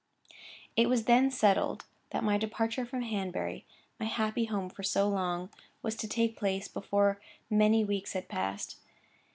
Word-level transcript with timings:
It 0.75 0.89
was 0.89 1.05
then 1.05 1.29
settled 1.29 1.85
that 2.09 2.23
my 2.23 2.39
departure 2.39 2.87
from 2.87 3.03
Hanbury, 3.03 3.67
my 3.99 4.07
happy 4.07 4.45
home 4.45 4.67
for 4.67 4.81
so 4.81 5.07
long, 5.07 5.51
was 5.83 5.95
to 5.97 6.07
take 6.07 6.35
place 6.35 6.67
before 6.67 7.21
many 7.51 7.83
weeks 7.85 8.13
had 8.13 8.27
passed. 8.27 8.79